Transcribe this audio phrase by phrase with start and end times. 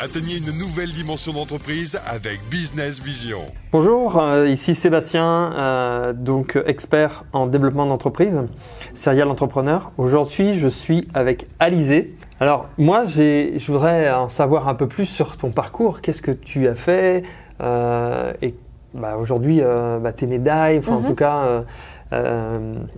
[0.00, 3.40] Atteignez une nouvelle dimension d'entreprise avec Business Vision.
[3.72, 8.42] Bonjour, euh, ici Sébastien, euh, donc euh, expert en développement d'entreprise,
[8.94, 9.90] serial entrepreneur.
[9.98, 12.14] Aujourd'hui, je suis avec Alizé.
[12.38, 16.00] Alors moi, je voudrais en savoir un peu plus sur ton parcours.
[16.00, 17.24] Qu'est-ce que tu as fait
[17.60, 18.54] et
[18.94, 19.60] bah, aujourd'hui,
[20.00, 21.06] bah, tes médailles, enfin en mhm.
[21.08, 21.64] tout cas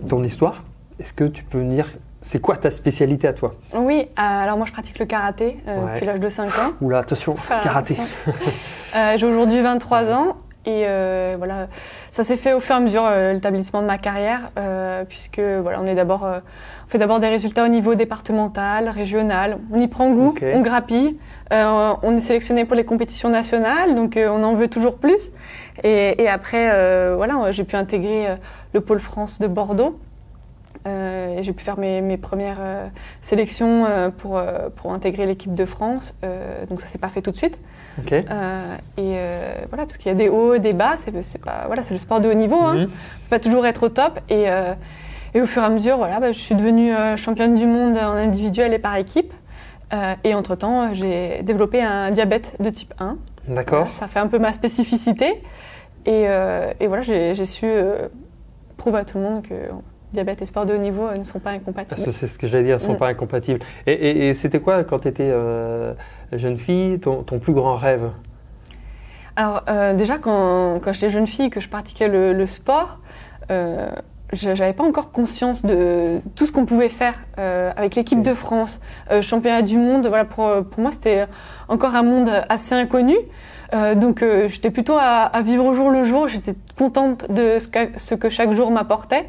[0.07, 0.63] ton histoire.
[0.99, 1.87] Est-ce que tu peux me dire
[2.21, 5.93] c'est quoi ta spécialité à toi Oui, euh, alors moi je pratique le karaté euh,
[5.93, 6.71] depuis l'âge de 5 ans.
[6.81, 7.97] Oula, attention, karaté.
[8.93, 10.85] Euh, j'ai aujourd'hui 23 ans et
[11.37, 11.67] voilà,
[12.09, 14.51] ça s'est fait au fur et à mesure l'établissement de ma carrière
[15.07, 19.79] puisque voilà, on est d'abord on fait d'abord des résultats au niveau départemental, régional, on
[19.79, 21.17] y prend goût, on grappille,
[21.51, 25.31] on est sélectionné pour les compétitions nationales donc on en veut toujours plus.
[25.85, 28.35] Et, et après voilà, j'ai pu intégrer
[28.73, 29.97] le pôle France de Bordeaux
[30.87, 32.87] euh, j'ai pu faire mes, mes premières euh,
[33.21, 34.41] sélections euh, pour,
[34.75, 36.15] pour intégrer l'équipe de France.
[36.69, 37.59] donc ça s'est pas fait tout de suite.
[38.11, 38.21] et
[39.69, 40.93] voilà, parce qu'il y a des hauts, des bas.
[40.95, 42.59] C'est pas voilà, c'est le sport de haut niveau.
[42.59, 42.75] Hein.
[42.75, 42.89] Mhm.
[43.29, 44.19] Pas toujours être au top.
[44.29, 44.45] Et,
[45.33, 48.13] et au fur et à mesure, voilà, bah, je suis devenue championne du monde en
[48.13, 49.33] individuel et par équipe.
[50.23, 53.17] et entre temps, j'ai développé un diabète de type 1.
[53.47, 53.91] D'accord.
[53.91, 55.41] ça fait un peu ma spécificité.
[56.05, 56.23] Et,
[56.79, 57.67] et voilà, j'ai su
[58.77, 59.53] prouver à tout le monde que
[60.13, 61.99] diabète et sport de haut niveau euh, ne sont pas incompatibles.
[62.13, 62.97] C'est ce que j'allais dire, ne sont mm.
[62.97, 63.59] pas incompatibles.
[63.87, 65.93] Et, c'était quoi, quand tu étais euh,
[66.33, 68.09] jeune fille, ton, plus grand rêve?
[69.35, 72.99] Alors, euh, déjà, quand, quand j'étais jeune fille, que je pratiquais le, sport,
[73.49, 73.89] euh,
[74.33, 78.79] j'avais pas encore conscience de tout ce qu'on pouvait faire avec l'équipe de France,
[79.21, 80.07] championnat du monde.
[80.07, 81.25] Voilà, pour, pour moi, c'était
[81.67, 83.15] encore un monde assez inconnu.
[83.95, 86.29] donc, j'étais plutôt à, à, vivre au jour le jour.
[86.29, 89.27] J'étais contente de ce que, ce que chaque jour m'apportait.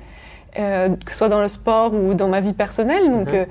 [0.58, 3.11] Euh, que ce soit dans le sport ou dans ma vie personnelle.
[3.11, 3.34] Donc, mhm.
[3.34, 3.45] euh,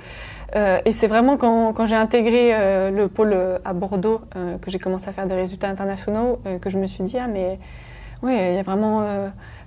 [0.56, 2.52] euh, et c'est vraiment quand, quand j'ai intégré
[2.92, 4.22] le pôle à Bordeaux
[4.62, 7.58] que j'ai commencé à faire des résultats internationaux que je me suis dit ah mais
[8.22, 9.02] oui il y a vraiment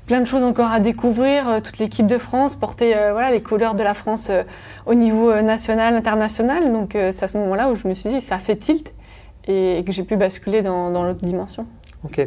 [0.07, 1.63] plein de choses encore à découvrir.
[1.63, 4.31] toute l'équipe de France porter voilà les couleurs de la France
[4.85, 6.71] au niveau national, international.
[6.71, 8.93] Donc c'est à ce moment-là où je me suis dit ça a fait tilt
[9.49, 11.67] et, que j'ai pu basculer dans, dans l'autre dimension.
[12.05, 12.21] Ok.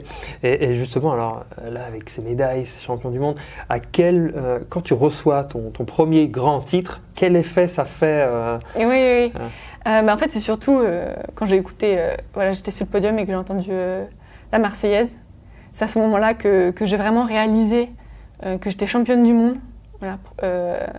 [0.43, 3.39] Et, justement, alors là, avec ces médailles, ces champions du monde,
[3.69, 8.25] à quel, euh, quand tu reçois ton, ton, premier grand titre, quel effet ça fait
[8.27, 9.33] euh, Oui, oui.
[9.87, 10.81] Euh, bah, en fait, c'est surtout
[11.35, 11.97] quand j'ai écouté,
[12.33, 13.71] voilà, j'étais sur le podium et que j'ai entendu
[14.51, 15.17] la Marseillaise.
[15.71, 17.89] C'est à ce moment-là que, que j'ai vraiment réalisé
[18.41, 19.57] que j'étais championne du monde
[19.99, 20.17] voilà,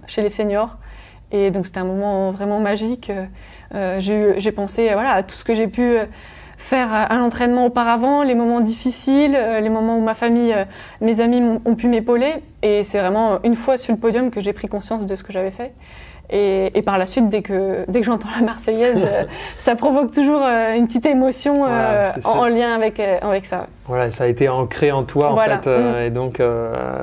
[0.07, 0.77] chez les seniors.
[1.31, 3.13] Et donc c'était un moment vraiment magique.
[3.99, 5.99] j'ai pensé voilà, à tout ce que j'ai pu
[6.59, 10.65] faire un entraînement auparavant, les moments difficiles, euh, les moments où ma famille, euh,
[11.01, 12.35] mes amis ont pu m'épauler.
[12.63, 15.33] Et c'est vraiment une fois sur le podium que j'ai pris conscience de ce que
[15.33, 15.73] j'avais fait.
[16.31, 19.25] Et, et, par la suite, dès que, dès que j'entends la Marseillaise, euh,
[19.59, 23.67] ça provoque toujours euh, une petite émotion euh, en, lien avec, avec ça.
[23.87, 25.67] Voilà, ça a été ancré en toi, en fait.
[25.67, 26.03] Mm.
[26.05, 26.43] Et donc,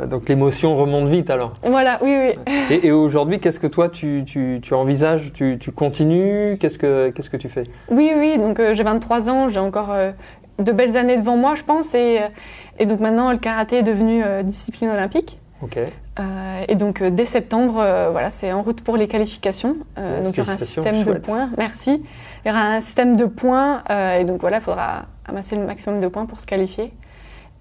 [0.08, 1.54] donc l'émotion remonte vite alors.
[1.64, 2.54] Voilà, oui, oui.
[2.70, 7.10] Et, et aujourd'hui, qu'est-ce que toi, tu, tu, tu envisages tu, tu, continues Qu'est-ce que
[7.10, 7.64] Qu'est-ce que tu fais?
[7.90, 9.96] Oui, oui, donc j'ai 23 ans, j'ai encore
[10.60, 11.96] de belles années devant moi, je pense.
[11.96, 12.20] Et,
[12.78, 15.40] et donc maintenant, le karaté est devenu discipline olympique.
[16.20, 19.78] Euh, et donc euh, dès septembre, euh, voilà, c'est en route pour les qualifications.
[19.98, 21.50] donc il y aura un système de points.
[21.58, 22.04] Merci.
[22.44, 26.00] Il y aura un système de points et donc voilà, il faudra amasser le maximum
[26.00, 26.94] de points pour se qualifier.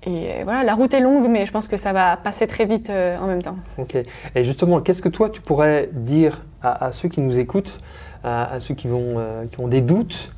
[0.06, 2.90] Et voilà, la route est longue, mais je pense que ça va passer très vite
[2.90, 3.56] en même temps.
[3.78, 3.96] Ok.
[4.34, 7.80] Et justement, qu'est-ce que toi tu pourrais dire à, ceux qui nous écoutent,
[8.22, 9.16] à, ceux qui vont,
[9.50, 10.34] qui ont des doutes,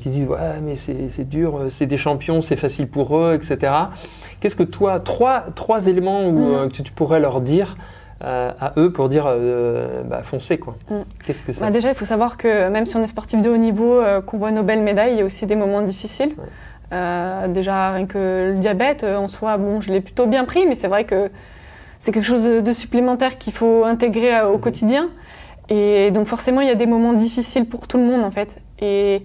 [0.00, 3.72] qui disent ouais mais c'est dur, c'est des champions, c'est facile pour eux, etc.
[4.40, 6.38] Qu'est-ce que toi, trois, trois éléments mm.
[6.38, 7.76] euh, que tu pourrais leur dire
[8.24, 10.76] euh, à eux pour dire euh, bah, foncez quoi.
[10.90, 10.94] Mm.
[11.24, 13.50] Qu'est-ce que c'est bah, Déjà, il faut savoir que même si on est sportif de
[13.50, 16.34] haut niveau, qu'on voit nos belles médailles, il y a aussi des moments difficiles.
[16.90, 20.88] déjà, rien que le diabète en soi, bon, je l'ai plutôt bien pris, mais c'est
[20.88, 21.30] vrai que
[21.98, 24.60] c'est quelque chose de, supplémentaire qu'il faut intégrer au mm.
[24.60, 25.08] quotidien.
[25.68, 28.48] Et donc forcément, il y a des moments difficiles pour tout le monde en fait.
[28.80, 29.22] Et,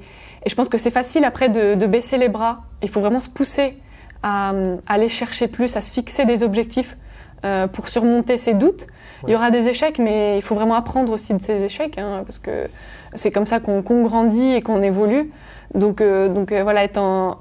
[0.50, 2.64] je pense que c'est facile après de, de, baisser les bras.
[2.82, 3.78] Il faut vraiment se pousser
[4.24, 4.54] à,
[4.88, 6.98] aller chercher plus, à se fixer des objectifs
[7.46, 8.88] euh, pour surmonter ses doutes.
[9.26, 12.24] Il y aura des échecs, mais il faut vraiment apprendre aussi de ces échecs, hein,
[12.26, 12.68] parce que
[13.14, 15.32] c'est comme ça qu'on grandit et qu'on évolue.
[15.76, 17.38] Donc, euh, donc euh, voilà, être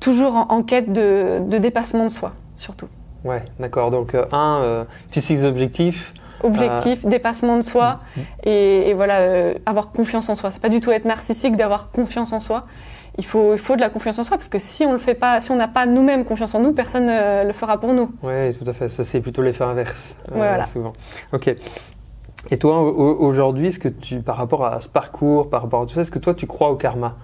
[0.00, 2.88] toujours en, quête de, de, dépassement de soi, surtout.
[3.24, 3.90] Ouais, d'accord.
[3.90, 6.12] Donc un, fixer des objectifs.
[6.42, 8.24] Objectif, dépassement de soi, mm, mm.
[8.44, 10.50] et, et, voilà, avoir confiance en soi.
[10.50, 12.66] C'est pas du tout être narcissique d'avoir confiance en soi
[13.18, 15.14] il faut, il faut de la confiance en soi parce que si on le fait
[15.14, 18.10] pas, si on n'a pas nous-mêmes confiance en nous, personne ne le fera pour nous.
[18.22, 18.88] Oui, tout à fait.
[18.88, 20.14] Ça, c'est plutôt l'effet inverse.
[20.30, 20.64] Euh, voilà.
[20.66, 20.92] Souvent.
[21.32, 21.52] Ok.
[22.50, 25.94] Et toi, aujourd'hui, est-ce que tu, par rapport à ce parcours, par rapport à tout
[25.94, 27.16] ça, est-ce que toi, tu crois au karma?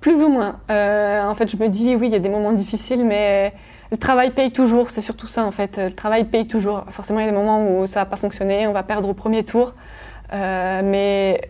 [0.00, 0.56] Plus ou moins.
[0.70, 3.54] Euh, en fait, je me dis, oui, il y a des moments difficiles, mais
[3.90, 4.90] le travail paye toujours.
[4.90, 5.78] C'est surtout ça, en fait.
[5.78, 6.84] Le travail paye toujours.
[6.90, 9.14] Forcément, il y a des moments où ça va pas fonctionner, on va perdre au
[9.14, 9.74] premier tour.
[10.32, 11.40] Euh, mais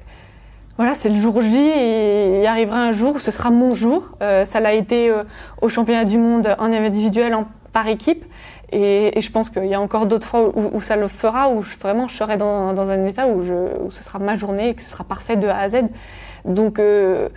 [0.77, 4.11] voilà, c'est le jour J et il arrivera un jour où ce sera mon jour.
[4.23, 5.23] Euh, ça l'a été euh,
[5.63, 8.25] au championnat du monde en individuel, en, par équipe.
[8.73, 11.77] Et, je pense qu'il y a encore d'autres fois où, ça le fera, où je,
[11.77, 14.75] vraiment je serai dans, dans un état où, je, où, ce sera ma journée et
[14.75, 15.85] que ce sera parfait de A à Z.
[16.45, 17.29] Donc, euh,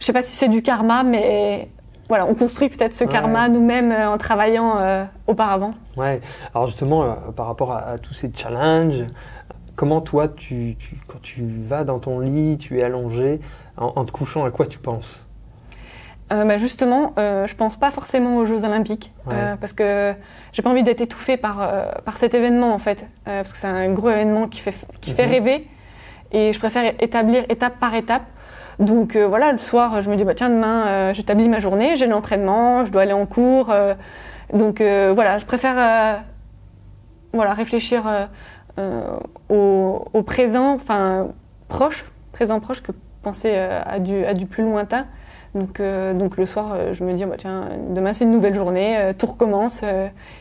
[0.00, 1.68] je sais pas si c'est du karma, mais
[2.08, 3.10] voilà, on construit peut-être ce Ouais.
[3.12, 5.72] karma nous-mêmes euh, en travaillant euh, auparavant.
[5.96, 6.20] Ouais.
[6.54, 9.04] Alors justement, euh, par rapport à, à tous ces challenges,
[9.76, 13.40] comment toi, tu, tu- quand tu vas dans ton lit, tu es allongé,
[13.76, 15.22] en, en te couchant, à quoi tu penses?
[16.32, 19.34] Euh, bah justement, euh, je pense pas forcément aux Jeux Olympiques Ouais.
[19.36, 20.14] euh, parce que
[20.52, 21.68] j'ai pas envie d'être étouffée par
[22.04, 25.26] par cet événement en fait, parce que c'est un gros événement qui fait qui fait
[25.26, 25.32] Mhm.
[25.32, 25.68] rêver
[26.30, 28.22] et je préfère établir étape par étape.
[28.78, 31.96] Donc euh, voilà, le soir, je me dis bah tiens demain, euh, j'établis ma journée,
[31.96, 33.94] j'ai l'entraînement, je dois aller en cours, euh,
[34.52, 36.22] donc voilà, je préfère
[37.32, 38.02] voilà réfléchir
[39.48, 41.28] au, présent, enfin
[41.68, 42.92] proche, présent proche que
[43.22, 45.06] penser à du à du plus lointain.
[45.54, 45.82] Donc,
[46.14, 49.82] donc le soir, je me dis, bah, tiens, demain c'est une nouvelle journée, tout recommence,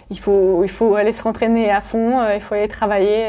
[0.09, 3.27] il, faut, il faut aller se rentraîner à fond, il faut aller travailler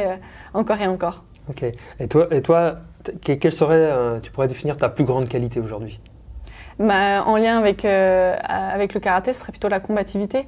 [0.52, 1.22] encore et encore.
[1.48, 1.64] Ok.
[1.98, 2.76] Et toi, et toi
[3.22, 6.00] quelle serait, euh, tu pourrais définir ta plus grande qualité aujourd'hui?
[6.78, 10.46] Bah, en lien avec, euh, avec le karaté, ce serait plutôt la combativité,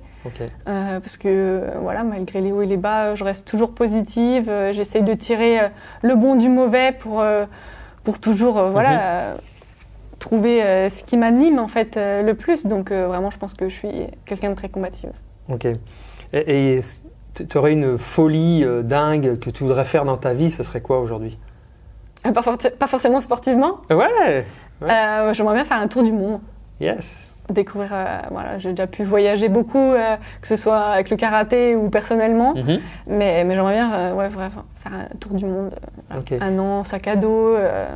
[0.67, 4.73] euh, parce que voilà, malgré les hauts et les bas, je reste toujours positive, euh,
[4.73, 5.59] j'essaye de tirer
[6.03, 7.23] le bon du mauvais pour,
[8.05, 9.39] pour toujours voilà, Mhm.
[10.19, 12.67] trouver ce qui m'anime en fait le plus.
[12.67, 15.13] Donc vraiment, je pense que je suis quelqu'un de très combative.
[15.51, 15.67] Ok.
[16.33, 16.81] Et
[17.35, 21.01] tu aurais une folie dingue que tu voudrais faire dans ta vie, ce serait quoi
[21.01, 21.39] aujourd'hui?
[22.33, 23.79] Pas, forti- pas forcément sportivement.
[23.91, 23.97] Ouais.
[23.97, 24.91] Ouais.
[24.91, 26.41] Euh, J'aimerais bien faire un tour du monde,
[26.81, 27.29] Yes.
[27.51, 27.91] découvrir.
[27.93, 31.91] euh, voilà, j'ai déjà pu voyager beaucoup, euh, que ce soit avec le karaté ou
[31.91, 32.81] personnellement, Mhm.
[33.07, 36.21] mais, mais j'aimerais bien, euh, ouais, faire un tour du monde, euh, voilà.
[36.23, 36.33] Ok.
[36.41, 37.55] un an, sac à dos.
[37.57, 37.87] euh,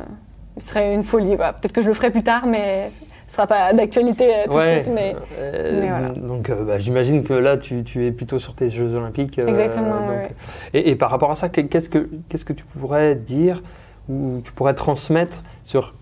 [0.57, 1.35] ce serait une folie.
[1.35, 1.53] voilà.
[1.53, 2.91] Peut-être que je le ferai plus tard, mais
[3.27, 4.79] ce sera pas d'actualité euh, tout Ouais.
[4.79, 4.93] de suite.
[4.93, 6.09] Mais Euh, mais voilà.
[6.09, 9.39] Donc, euh, bah, j'imagine que là, tu, tu es plutôt sur tes Jeux Olympiques.
[9.39, 10.31] euh, Exactement, donc- ouais.
[10.73, 13.61] et, et par rapport à ça, que- qu'est-ce que qu'est-ce que tu pourrais dire
[14.09, 15.93] ou tu pourrais transmettre sur,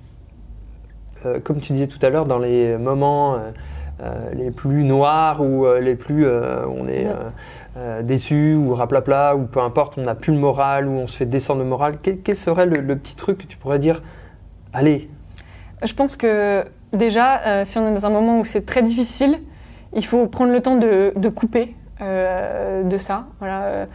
[1.25, 3.37] euh, comme tu disais tout à l'heure, dans les moments euh,
[4.01, 7.07] euh, les plus noirs ou euh, les plus où on est
[8.03, 11.25] déçu ou raplapla ou peu importe, on n'a plus le moral ou on se fait
[11.25, 11.97] descendre le moral.
[12.01, 14.01] Quel, quel serait le, le petit truc que tu pourrais dire
[14.73, 15.09] Allez,
[15.83, 16.63] je pense que
[16.93, 19.39] déjà, si on est dans un moment où c'est très difficile,
[19.93, 23.27] il faut prendre le temps de, de couper de ça.
[23.39, 23.87] Voilà.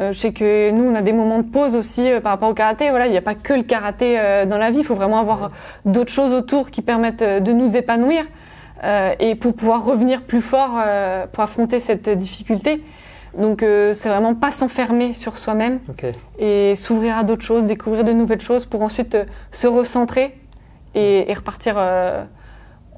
[0.00, 2.48] Euh, je sais que nous, on a des moments de pause aussi euh, par rapport
[2.48, 2.90] au karaté.
[2.90, 4.78] Voilà, il n'y a pas que le karaté euh, dans la vie.
[4.78, 5.50] Il faut vraiment avoir
[5.84, 8.24] d'autres choses autour qui permettent de nous épanouir
[9.18, 10.82] et pour pouvoir revenir plus fort
[11.32, 12.82] pour affronter cette difficulté.
[13.36, 15.80] Donc, c'est vraiment pas s'enfermer sur soi-même
[16.38, 19.18] et s'ouvrir à d'autres choses, découvrir de nouvelles choses pour ensuite
[19.52, 20.34] se recentrer
[20.94, 21.76] et, et repartir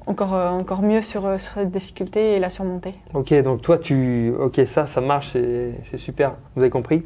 [0.05, 2.93] encore, euh, encore mieux sur, euh, sur cette difficulté et la surmonter.
[3.13, 3.33] ok.
[3.41, 6.33] Donc toi, tu, ok, ça, ça marche, c'est super.
[6.55, 7.03] Vous avez compris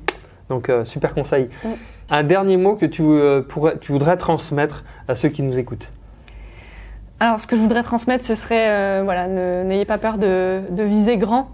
[0.49, 1.49] Donc euh, super conseil.
[1.63, 1.67] Mm.
[2.09, 5.91] Un dernier mot que tu euh, pourrais, tu voudrais transmettre à ceux qui nous écoutent.
[7.19, 10.83] Alors, ce que je voudrais transmettre, ce serait, euh, voilà, n'ayez pas peur de, de
[10.83, 11.49] viser grand,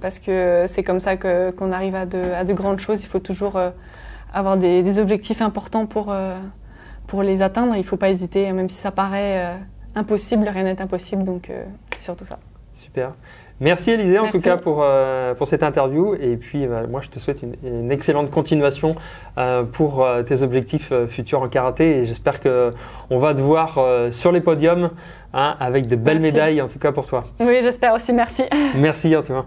[0.00, 3.02] parce que c'est comme ça qu'on arrive à de, à de grandes choses.
[3.02, 3.58] Il faut toujours
[4.32, 6.14] avoir des, des objectifs importants pour,
[7.06, 7.74] pour les atteindre.
[7.74, 9.56] Il ne faut pas hésiter, même si ça paraît
[9.96, 12.38] impossible, rien n'est impossible, donc euh, c'est surtout ça.
[12.76, 13.12] Super.
[13.58, 17.08] Merci Élisée en tout cas pour, euh, pour cette interview et puis bah, moi je
[17.08, 18.94] te souhaite une, une excellente continuation
[19.38, 22.70] euh, pour euh, tes objectifs euh, futurs en karaté et j'espère que
[23.08, 24.90] on va te voir euh, sur les podiums
[25.32, 26.34] hein, avec de belles Merci.
[26.34, 27.24] médailles en tout cas pour toi.
[27.40, 28.12] Oui, j'espère aussi.
[28.12, 28.42] Merci.
[28.76, 29.46] Merci en tout cas.